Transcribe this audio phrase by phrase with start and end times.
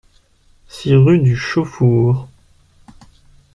[0.67, 2.27] six rue du Chauxfour